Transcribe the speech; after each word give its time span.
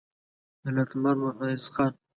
جلالتمآب 0.63 1.17
محمدعزیز 1.23 1.67
خان: 1.73 1.91